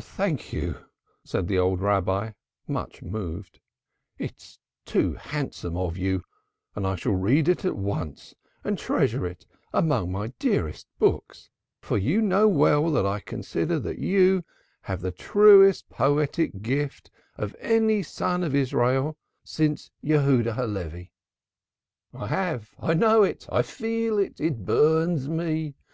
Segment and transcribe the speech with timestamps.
[0.00, 0.78] "Thank you,"
[1.22, 2.30] said the old Rabbi,
[2.66, 3.60] much moved.
[4.16, 6.24] "It is too handsome of you,
[6.74, 8.34] and I shall read it at once
[8.64, 11.50] and treasure it amongst my dearest books,
[11.82, 14.44] for you know well that I consider that you
[14.80, 21.12] have the truest poetic gift of any son of Israel since Jehuda Halevi."
[22.14, 22.70] "I have!
[22.78, 23.46] I know it!
[23.52, 24.40] I feel it!
[24.40, 25.74] It burns me.